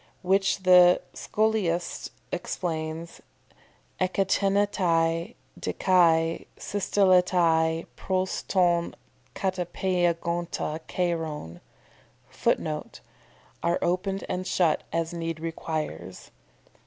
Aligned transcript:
"]Which 0.23 0.63
the 0.63 0.99
Scholiast 1.13 2.09
explains, 2.31 3.21
ekteinetai 3.99 5.35
de 5.59 5.73
kai 5.73 6.45
systelletai 6.57 7.85
pros 7.95 8.41
ton 8.41 8.95
katepeigonta 9.35 10.79
kairon. 10.87 11.59
[Footnote: 12.29 13.01
"Are 13.61 13.77
opened 13.83 14.23
and 14.27 14.47
shut 14.47 14.81
as 14.91 15.13
need 15.13 15.39
requires." 15.39 16.31